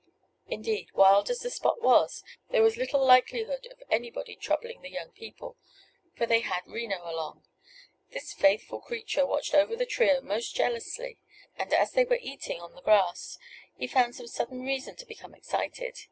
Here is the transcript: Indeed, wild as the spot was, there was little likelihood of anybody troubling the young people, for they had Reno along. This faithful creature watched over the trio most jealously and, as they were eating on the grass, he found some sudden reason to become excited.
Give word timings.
Indeed, 0.47 0.93
wild 0.95 1.29
as 1.29 1.41
the 1.41 1.51
spot 1.51 1.79
was, 1.79 2.23
there 2.49 2.63
was 2.63 2.75
little 2.75 3.05
likelihood 3.05 3.67
of 3.69 3.83
anybody 3.91 4.35
troubling 4.35 4.81
the 4.81 4.89
young 4.89 5.11
people, 5.11 5.57
for 6.15 6.25
they 6.25 6.39
had 6.39 6.65
Reno 6.65 7.07
along. 7.07 7.45
This 8.09 8.33
faithful 8.33 8.79
creature 8.81 9.27
watched 9.27 9.53
over 9.53 9.75
the 9.75 9.85
trio 9.85 10.19
most 10.19 10.55
jealously 10.55 11.19
and, 11.55 11.71
as 11.71 11.91
they 11.91 12.03
were 12.05 12.17
eating 12.19 12.59
on 12.61 12.73
the 12.73 12.81
grass, 12.81 13.37
he 13.75 13.85
found 13.85 14.15
some 14.15 14.25
sudden 14.25 14.61
reason 14.65 14.95
to 14.95 15.05
become 15.05 15.35
excited. 15.35 15.99